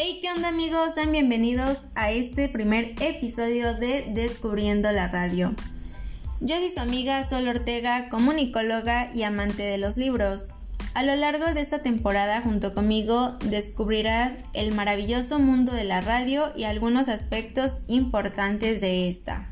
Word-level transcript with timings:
Hey, 0.00 0.20
¿qué 0.22 0.30
onda 0.30 0.50
amigos? 0.50 0.94
Sean 0.94 1.10
bienvenidos 1.10 1.86
a 1.96 2.12
este 2.12 2.48
primer 2.48 2.94
episodio 3.02 3.74
de 3.74 4.06
Descubriendo 4.14 4.92
la 4.92 5.08
Radio. 5.08 5.56
Yo 6.40 6.54
soy 6.54 6.70
su 6.70 6.78
amiga 6.78 7.28
Sol 7.28 7.48
Ortega, 7.48 8.08
comunicóloga 8.08 9.10
y 9.12 9.24
amante 9.24 9.64
de 9.64 9.76
los 9.76 9.96
libros. 9.96 10.50
A 10.94 11.02
lo 11.02 11.16
largo 11.16 11.46
de 11.46 11.60
esta 11.60 11.80
temporada 11.80 12.42
junto 12.42 12.74
conmigo 12.74 13.36
descubrirás 13.46 14.36
el 14.52 14.72
maravilloso 14.72 15.40
mundo 15.40 15.72
de 15.72 15.82
la 15.82 16.00
radio 16.00 16.52
y 16.56 16.62
algunos 16.62 17.08
aspectos 17.08 17.78
importantes 17.88 18.80
de 18.80 19.08
esta. 19.08 19.50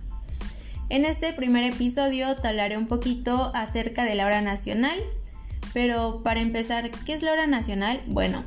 En 0.90 1.04
este 1.04 1.32
primer 1.32 1.64
episodio 1.64 2.36
te 2.36 2.46
hablaré 2.46 2.78
un 2.78 2.86
poquito 2.86 3.50
acerca 3.52 4.04
de 4.04 4.14
la 4.14 4.26
hora 4.26 4.42
nacional, 4.42 4.96
pero 5.74 6.20
para 6.22 6.38
empezar, 6.38 6.92
¿qué 7.04 7.14
es 7.14 7.22
la 7.22 7.32
hora 7.32 7.48
nacional? 7.48 8.00
Bueno, 8.06 8.44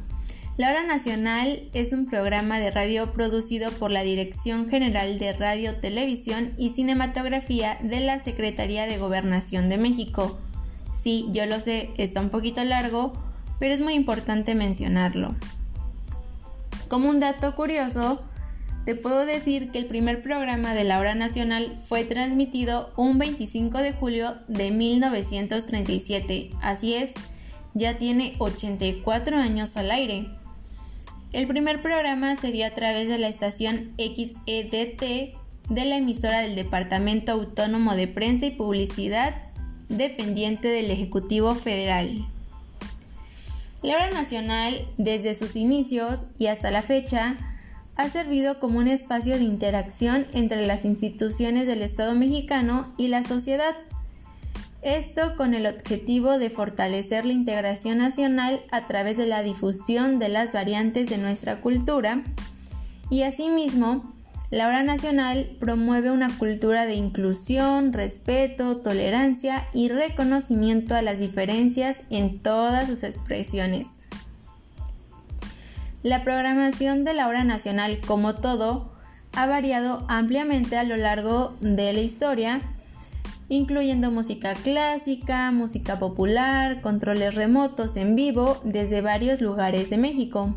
la 0.60 0.72
Hora 0.72 0.84
Nacional 0.84 1.70
es 1.72 1.94
un 1.94 2.06
programa 2.06 2.60
de 2.60 2.70
radio 2.70 3.14
producido 3.14 3.72
por 3.72 3.92
la 3.92 4.04
Dirección 4.04 4.70
General 4.70 5.18
de 5.18 5.32
Radio, 5.32 5.76
Televisión 5.76 6.52
y 6.58 6.72
Cinematografía 6.72 7.78
de 7.82 8.02
la 8.02 8.20
Secretaría 8.20 8.86
de 8.86 8.98
Gobernación 8.98 9.70
de 9.70 9.78
México. 9.78 10.38
Sí, 10.94 11.30
yo 11.32 11.46
lo 11.46 11.62
sé, 11.62 11.92
está 11.98 12.20
un 12.20 12.30
poquito 12.30 12.62
largo, 12.66 13.14
pero 13.58 13.74
es 13.74 13.80
muy 13.80 13.94
importante 13.94 14.54
mencionarlo. 14.54 15.34
Como 16.90 17.10
un 17.10 17.22
dato 17.22 17.56
curioso, 17.56 18.22
te 18.84 18.96
puedo 18.96 19.26
decir 19.26 19.72
que 19.72 19.80
el 19.80 19.86
primer 19.86 20.22
programa 20.22 20.74
de 20.74 20.84
la 20.84 21.00
Hora 21.00 21.16
Nacional 21.16 21.80
fue 21.88 22.04
transmitido 22.04 22.92
un 22.98 23.18
25 23.18 23.78
de 23.78 23.94
julio 23.94 24.36
de 24.50 24.72
1937. 24.72 26.52
Así 26.62 26.96
es, 26.96 27.14
ya 27.76 27.98
tiene 27.98 28.36
84 28.40 29.38
años 29.38 29.78
al 29.78 29.92
aire. 29.92 30.39
El 31.32 31.48
primer 31.48 31.82
programa 31.84 32.36
se 32.36 32.52
dio 32.52 32.66
a 32.66 32.72
través 32.72 33.08
de 33.08 33.20
la 33.20 33.28
estación 33.28 33.92
XEDT 33.98 35.36
de 35.70 35.86
la 35.86 35.98
emisora 35.98 36.40
del 36.40 36.56
Departamento 36.56 37.34
Autónomo 37.34 37.96
de 37.96 38.08
Prensa 38.08 38.48
y 38.48 38.52
Publicidad 38.52 39.36
dependiente 39.90 40.68
del 40.68 40.90
Ejecutivo 40.90 41.54
Federal. 41.54 42.26
La 43.84 43.94
hora 43.94 44.10
nacional, 44.10 44.88
desde 44.98 45.36
sus 45.36 45.56
inicios 45.56 46.26
y 46.40 46.48
hasta 46.48 46.72
la 46.72 46.82
fecha, 46.82 47.38
ha 47.96 48.10
servido 48.10 48.60
como 48.60 48.80
un 48.80 48.88
espacio 48.88 49.38
de 49.38 49.44
interacción 49.44 50.26
entre 50.34 50.66
las 50.66 50.84
instituciones 50.84 51.68
del 51.68 51.84
Estado 51.84 52.16
mexicano 52.16 52.92
y 52.98 53.10
la 53.10 53.24
sociedad 53.24 53.76
esto 54.82 55.36
con 55.36 55.54
el 55.54 55.66
objetivo 55.66 56.38
de 56.38 56.50
fortalecer 56.50 57.26
la 57.26 57.34
integración 57.34 57.98
nacional 57.98 58.62
a 58.72 58.88
través 58.88 59.18
de 59.18 59.26
la 59.26 59.44
difusión 59.44 60.20
de 60.20 60.30
las 60.30 60.54
variantes 60.54 61.10
de 61.10 61.18
nuestra 61.18 61.62
cultura 61.62 62.24
y 63.10 63.24
asimismo 63.24 64.14
la 64.52 64.68
hora 64.68 64.82
nacional 64.82 65.48
promueve 65.60 66.10
una 66.10 66.36
cultura 66.38 66.88
de 66.88 66.96
inclusión, 66.96 67.94
respeto, 67.94 68.78
tolerancia 68.78 69.68
y 69.74 69.90
reconocimiento 69.90 70.96
a 70.96 71.04
las 71.04 71.20
diferencias 71.20 71.98
en 72.10 72.40
todas 72.40 72.88
sus 72.88 73.04
expresiones. 73.04 73.88
La 76.02 76.24
programación 76.24 77.04
de 77.04 77.14
la 77.14 77.28
hora 77.28 77.44
nacional, 77.44 78.00
como 78.00 78.36
todo, 78.36 78.90
ha 79.34 79.46
variado 79.46 80.04
ampliamente 80.08 80.78
a 80.78 80.84
lo 80.84 80.98
largo 80.98 81.56
de 81.60 81.94
la 81.94 82.00
historia 82.00 82.62
incluyendo 83.50 84.12
música 84.12 84.54
clásica, 84.54 85.52
música 85.52 85.98
popular, 86.00 86.82
controles 86.82 87.34
remotos 87.36 87.98
en 87.98 88.16
vivo 88.16 88.62
desde 88.64 89.02
varios 89.02 89.42
lugares 89.42 89.90
de 89.90 89.98
México. 89.98 90.56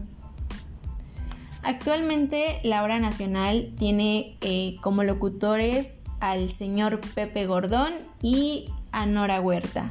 Actualmente 1.62 2.60
la 2.64 2.82
hora 2.82 3.00
nacional 3.00 3.72
tiene 3.78 4.34
eh, 4.42 4.76
como 4.82 5.04
locutores 5.04 5.94
al 6.20 6.50
señor 6.50 7.00
Pepe 7.14 7.46
Gordón 7.46 7.92
y 8.20 8.68
a 8.92 9.06
Nora 9.06 9.40
Huerta. 9.40 9.90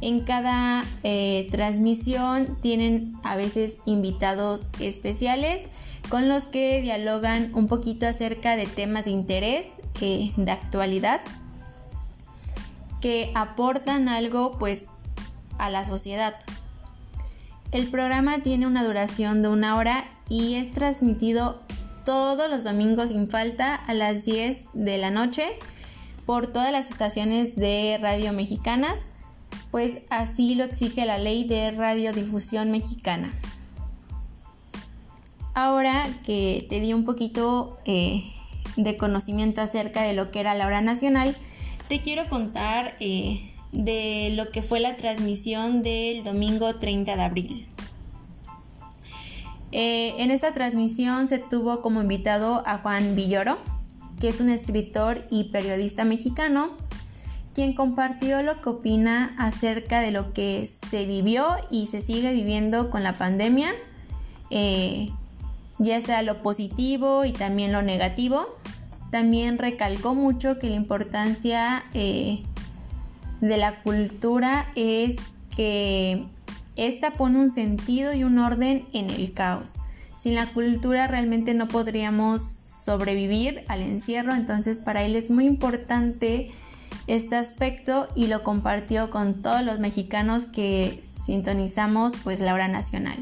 En 0.00 0.20
cada 0.20 0.84
eh, 1.02 1.48
transmisión 1.50 2.56
tienen 2.62 3.12
a 3.22 3.36
veces 3.36 3.78
invitados 3.86 4.68
especiales 4.78 5.66
con 6.08 6.28
los 6.28 6.44
que 6.44 6.80
dialogan 6.80 7.50
un 7.54 7.68
poquito 7.68 8.06
acerca 8.06 8.56
de 8.56 8.66
temas 8.66 9.04
de 9.04 9.10
interés 9.10 9.68
eh, 10.00 10.32
de 10.36 10.50
actualidad 10.50 11.20
que 13.00 13.32
aportan 13.34 14.08
algo 14.08 14.58
pues 14.58 14.86
a 15.58 15.70
la 15.70 15.84
sociedad. 15.84 16.36
El 17.72 17.88
programa 17.88 18.40
tiene 18.40 18.66
una 18.66 18.84
duración 18.84 19.42
de 19.42 19.48
una 19.48 19.76
hora 19.76 20.04
y 20.28 20.54
es 20.54 20.72
transmitido 20.72 21.60
todos 22.04 22.50
los 22.50 22.64
domingos 22.64 23.10
sin 23.10 23.28
falta 23.28 23.74
a 23.74 23.94
las 23.94 24.24
10 24.24 24.64
de 24.72 24.98
la 24.98 25.10
noche 25.10 25.46
por 26.26 26.46
todas 26.46 26.72
las 26.72 26.90
estaciones 26.90 27.56
de 27.56 27.98
radio 28.00 28.32
mexicanas, 28.32 29.06
pues 29.70 29.98
así 30.10 30.54
lo 30.54 30.64
exige 30.64 31.06
la 31.06 31.18
ley 31.18 31.44
de 31.44 31.70
radiodifusión 31.70 32.70
mexicana. 32.70 33.32
Ahora 35.54 36.08
que 36.24 36.66
te 36.68 36.80
di 36.80 36.92
un 36.92 37.04
poquito 37.04 37.78
eh, 37.84 38.22
de 38.76 38.96
conocimiento 38.96 39.60
acerca 39.60 40.02
de 40.02 40.12
lo 40.12 40.30
que 40.30 40.40
era 40.40 40.54
la 40.54 40.66
hora 40.66 40.80
nacional, 40.80 41.36
te 41.90 42.00
quiero 42.02 42.28
contar 42.28 42.94
eh, 43.00 43.50
de 43.72 44.32
lo 44.36 44.52
que 44.52 44.62
fue 44.62 44.78
la 44.78 44.96
transmisión 44.96 45.82
del 45.82 46.22
domingo 46.22 46.76
30 46.76 47.16
de 47.16 47.22
abril. 47.22 47.66
Eh, 49.72 50.14
en 50.18 50.30
esta 50.30 50.54
transmisión 50.54 51.28
se 51.28 51.38
tuvo 51.38 51.82
como 51.82 52.00
invitado 52.00 52.62
a 52.64 52.78
Juan 52.78 53.16
Villoro, 53.16 53.58
que 54.20 54.28
es 54.28 54.38
un 54.38 54.50
escritor 54.50 55.26
y 55.30 55.50
periodista 55.50 56.04
mexicano, 56.04 56.70
quien 57.54 57.74
compartió 57.74 58.40
lo 58.42 58.60
que 58.60 58.68
opina 58.68 59.34
acerca 59.36 60.00
de 60.00 60.12
lo 60.12 60.32
que 60.32 60.66
se 60.66 61.06
vivió 61.06 61.44
y 61.72 61.88
se 61.88 62.02
sigue 62.02 62.32
viviendo 62.32 62.88
con 62.90 63.02
la 63.02 63.18
pandemia, 63.18 63.72
eh, 64.50 65.10
ya 65.80 66.00
sea 66.00 66.22
lo 66.22 66.40
positivo 66.40 67.24
y 67.24 67.32
también 67.32 67.72
lo 67.72 67.82
negativo, 67.82 68.46
también 69.10 69.58
recalcó 69.58 70.14
mucho 70.14 70.58
que 70.58 70.70
la 70.70 70.76
importancia 70.76 71.84
eh, 71.94 72.42
de 73.40 73.56
la 73.56 73.82
cultura 73.82 74.66
es 74.76 75.16
que 75.56 76.24
esta 76.76 77.12
pone 77.12 77.38
un 77.38 77.50
sentido 77.50 78.12
y 78.12 78.24
un 78.24 78.38
orden 78.38 78.84
en 78.92 79.10
el 79.10 79.32
caos. 79.32 79.76
Sin 80.18 80.34
la 80.34 80.46
cultura 80.46 81.06
realmente 81.06 81.54
no 81.54 81.68
podríamos 81.68 82.42
sobrevivir 82.42 83.62
al 83.68 83.82
encierro, 83.82 84.34
entonces 84.34 84.78
para 84.78 85.02
él 85.02 85.16
es 85.16 85.30
muy 85.30 85.46
importante 85.46 86.50
este 87.06 87.36
aspecto 87.36 88.08
y 88.14 88.26
lo 88.26 88.42
compartió 88.42 89.10
con 89.10 89.42
todos 89.42 89.62
los 89.64 89.80
mexicanos 89.80 90.46
que 90.46 91.02
sintonizamos 91.04 92.14
pues 92.22 92.40
la 92.40 92.54
hora 92.54 92.68
nacional. 92.68 93.18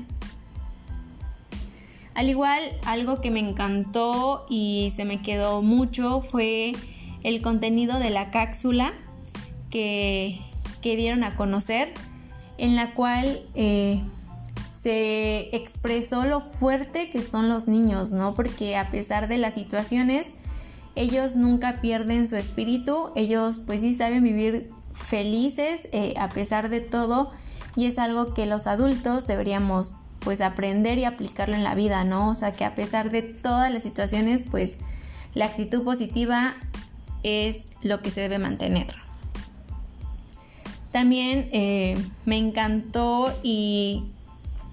Al 2.19 2.29
igual, 2.29 2.61
algo 2.85 3.21
que 3.21 3.31
me 3.31 3.39
encantó 3.39 4.45
y 4.51 4.93
se 4.97 5.05
me 5.05 5.23
quedó 5.23 5.63
mucho 5.63 6.21
fue 6.21 6.73
el 7.23 7.41
contenido 7.41 8.01
de 8.01 8.11
la 8.11 8.33
cápsula 8.33 8.93
que, 9.71 10.41
dieron 10.83 11.23
a 11.23 11.37
conocer, 11.37 11.95
en 12.57 12.75
la 12.75 12.93
cual 12.95 13.41
eh, 13.55 14.03
se 14.69 15.55
expresó 15.55 16.25
lo 16.25 16.41
fuerte 16.41 17.09
que 17.11 17.23
son 17.23 17.49
los 17.49 17.69
niños, 17.69 18.11
¿no? 18.11 18.35
Porque 18.35 18.77
a 18.77 18.91
pesar 18.91 19.29
de 19.29 19.39
las 19.39 19.55
situaciones, 19.55 20.33
ellos 20.97 21.37
nunca 21.37 21.81
pierden 21.81 22.27
su 22.27 22.35
espíritu, 22.35 23.11
ellos 23.15 23.61
pues 23.65 23.81
sí 23.83 23.95
saben 23.95 24.25
vivir 24.25 24.69
felices 24.93 25.87
eh, 25.93 26.15
a 26.19 26.31
pesar 26.31 26.69
de 26.69 26.81
todo 26.81 27.31
y 27.77 27.87
es 27.87 27.97
algo 27.97 28.35
que 28.35 28.45
los 28.47 28.67
adultos 28.67 29.29
deberíamos 29.29 29.93
pues 30.29 30.43
aprender 30.43 30.99
y 30.99 31.07
aplicarlo 31.07 31.55
en 31.55 31.65
la 31.65 31.75
vida, 31.75 32.05
¿no? 32.05 32.29
O 32.29 32.35
sea, 32.35 32.53
que 32.53 32.67
a 32.67 32.75
pesar 32.75 33.11
de 33.11 33.23
todas 33.23 33.73
las 33.73 33.83
situaciones, 33.83 34.45
pues 34.45 34.77
la 35.33 35.47
actitud 35.47 35.85
positiva 35.85 36.55
es 37.23 37.65
lo 37.81 38.03
que 38.03 38.11
se 38.11 38.21
debe 38.21 38.39
mantener. 38.39 38.89
También 40.93 41.49
eh, 41.53 41.97
me 42.27 42.37
encantó 42.37 43.35
y 43.43 44.05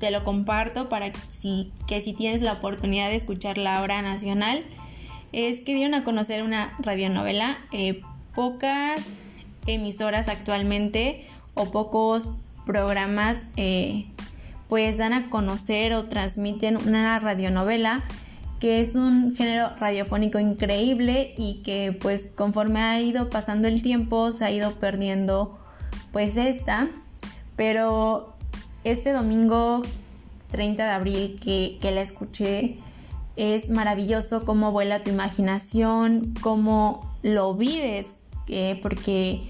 te 0.01 0.11
lo 0.11 0.25
comparto 0.25 0.89
para 0.89 1.13
que 1.13 1.19
si, 1.29 1.71
tienes 2.17 2.41
la 2.41 2.51
oportunidad 2.51 3.07
de 3.07 3.15
escuchar 3.15 3.57
la 3.57 3.81
hora 3.81 4.01
nacional, 4.01 4.61
es 5.31 5.61
que 5.61 5.73
dieron 5.73 5.93
a 5.93 6.03
conocer 6.03 6.43
una 6.43 6.75
radionovela. 6.79 7.57
Eh, 7.71 8.01
pocas 8.33 9.19
emisoras 9.67 10.27
actualmente 10.27 11.25
o 11.53 11.71
pocos 11.71 12.27
programas 12.65 13.45
eh, 13.55 14.05
pues 14.69 14.97
dan 14.97 15.13
a 15.13 15.29
conocer 15.29 15.93
o 15.93 16.05
transmiten 16.05 16.77
una 16.77 17.19
radionovela 17.19 18.03
que 18.59 18.79
es 18.81 18.95
un 18.95 19.35
género 19.35 19.69
radiofónico 19.79 20.39
increíble 20.39 21.33
y 21.37 21.61
que 21.63 21.97
pues 22.01 22.31
conforme 22.35 22.81
ha 22.81 23.01
ido 23.01 23.29
pasando 23.29 23.67
el 23.67 23.81
tiempo 23.81 24.31
se 24.31 24.45
ha 24.45 24.51
ido 24.51 24.71
perdiendo 24.73 25.59
pues 26.11 26.37
esta 26.37 26.87
pero 27.55 28.33
este 28.83 29.11
domingo 29.11 29.83
30 30.51 30.85
de 30.85 30.91
abril 30.91 31.39
que, 31.43 31.91
la 31.91 32.01
escuché. 32.01 32.77
Es 33.35 33.69
maravilloso 33.69 34.45
cómo 34.45 34.71
vuela 34.71 35.03
tu 35.03 35.09
imaginación, 35.09 36.33
cómo 36.39 37.01
lo 37.21 37.53
vives, 37.55 38.13
eh, 38.47 38.79
porque 38.81 39.41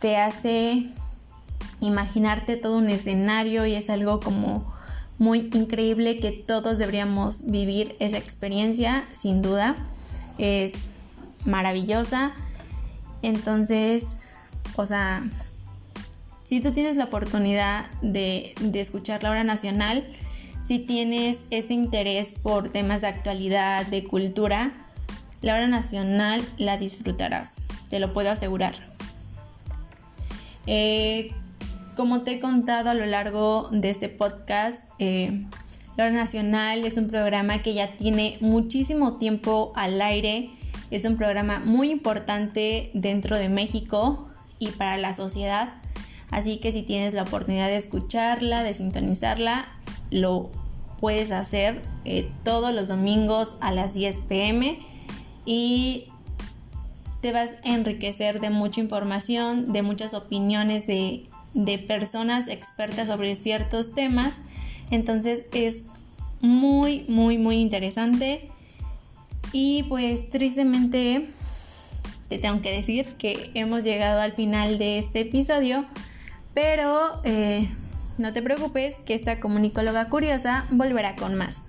te 0.00 0.16
hace 0.16 0.86
imaginarte 1.80 2.56
todo 2.56 2.78
un 2.78 2.88
escenario 2.88 3.66
y 3.66 3.74
es 3.74 3.90
algo 3.90 4.20
como 4.20 4.64
muy 5.18 5.50
increíble 5.52 6.18
que 6.20 6.30
todos 6.30 6.78
deberíamos 6.78 7.50
vivir 7.50 7.96
esa 7.98 8.18
experiencia, 8.18 9.04
sin 9.14 9.42
duda. 9.42 9.76
Es 10.38 10.84
maravillosa. 11.44 12.32
Entonces, 13.22 14.16
o 14.76 14.86
sea, 14.86 15.22
si 16.44 16.60
tú 16.60 16.72
tienes 16.72 16.96
la 16.96 17.04
oportunidad 17.04 17.90
de, 18.00 18.54
escuchar 18.74 19.22
la 19.22 19.30
hora 19.30 19.44
nacional, 19.44 20.04
si 20.64 20.78
tienes 20.78 21.40
este 21.50 21.74
interés 21.74 22.32
por 22.32 22.70
temas 22.70 23.00
de 23.00 23.08
actualidad, 23.08 23.86
de 23.86 24.04
cultura, 24.04 24.72
la 25.42 25.54
hora 25.54 25.66
nacional 25.66 26.44
la 26.58 26.78
disfrutarás, 26.78 27.54
te 27.90 27.98
lo 28.00 28.12
puedo 28.12 28.30
asegurar. 28.30 28.74
Eh, 30.66 31.32
como 31.98 32.22
te 32.22 32.34
he 32.34 32.40
contado 32.40 32.90
a 32.90 32.94
lo 32.94 33.06
largo 33.06 33.70
de 33.72 33.90
este 33.90 34.08
podcast, 34.08 34.84
eh, 35.00 35.44
la 35.96 36.10
nacional 36.10 36.84
es 36.84 36.96
un 36.96 37.08
programa 37.08 37.60
que 37.60 37.74
ya 37.74 37.96
tiene 37.96 38.38
muchísimo 38.40 39.16
tiempo 39.18 39.72
al 39.74 40.00
aire 40.00 40.48
es 40.92 41.04
un 41.04 41.16
programa 41.16 41.58
muy 41.58 41.90
importante 41.90 42.92
dentro 42.94 43.36
de 43.36 43.48
México 43.48 44.28
y 44.60 44.68
para 44.68 44.96
la 44.96 45.12
sociedad. 45.12 45.74
Así 46.30 46.58
que 46.58 46.70
si 46.70 46.82
tienes 46.82 47.14
la 47.14 47.24
oportunidad 47.24 47.66
de 47.66 47.76
escucharla, 47.78 48.62
de 48.62 48.74
sintonizarla, 48.74 49.66
lo 50.12 50.50
puedes 51.00 51.32
hacer 51.32 51.82
eh, 52.04 52.30
todos 52.44 52.72
los 52.72 52.86
domingos 52.86 53.56
a 53.60 53.72
las 53.72 53.94
10 53.94 54.18
pm 54.28 54.78
y 55.44 56.04
te 57.22 57.32
vas 57.32 57.56
a 57.64 57.74
enriquecer 57.74 58.38
de 58.38 58.50
mucha 58.50 58.80
información, 58.80 59.72
de 59.72 59.82
muchas 59.82 60.14
opiniones 60.14 60.86
de, 60.86 61.26
de 61.64 61.76
personas 61.76 62.46
expertas 62.46 63.08
sobre 63.08 63.34
ciertos 63.34 63.92
temas. 63.92 64.34
Entonces 64.92 65.44
es 65.52 65.82
muy, 66.40 67.04
muy, 67.08 67.36
muy 67.36 67.56
interesante. 67.56 68.48
Y 69.52 69.82
pues 69.84 70.30
tristemente 70.30 71.26
te 72.28 72.38
tengo 72.38 72.62
que 72.62 72.70
decir 72.70 73.06
que 73.18 73.50
hemos 73.54 73.82
llegado 73.82 74.20
al 74.20 74.32
final 74.32 74.78
de 74.78 74.98
este 74.98 75.20
episodio, 75.20 75.84
pero 76.54 77.20
eh, 77.24 77.68
no 78.18 78.32
te 78.32 78.42
preocupes 78.42 78.98
que 78.98 79.14
esta 79.14 79.40
comunicóloga 79.40 80.08
curiosa 80.08 80.66
volverá 80.70 81.16
con 81.16 81.34
más. 81.34 81.67